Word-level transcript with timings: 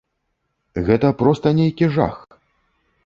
Гэта 0.87 1.11
проста 1.21 1.47
нейкі 1.59 1.85
жах. 1.99 2.15